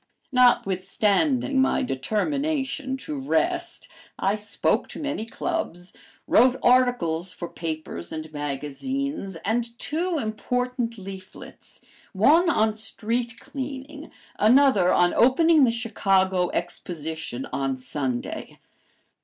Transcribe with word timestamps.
Notwithstanding 0.31 1.61
my 1.61 1.83
determination 1.83 2.97
to 2.97 3.19
rest, 3.19 3.87
I 4.17 4.35
spoke 4.35 4.87
to 4.87 4.99
many 4.99 5.27
clubs, 5.27 5.93
wrote 6.25 6.55
articles 6.63 7.33
for 7.33 7.47
papers 7.47 8.11
and 8.11 8.33
magazines, 8.33 9.35
and 9.45 9.77
two 9.77 10.17
important 10.17 10.97
leaflets, 10.97 11.81
one 12.13 12.49
on 12.49 12.73
"Street 12.73 13.39
Cleaning," 13.39 14.09
another 14.39 14.91
on 14.91 15.13
"Opening 15.13 15.65
the 15.65 15.69
Chicago 15.69 16.49
Exposition 16.49 17.45
on 17.53 17.77
Sunday." 17.77 18.57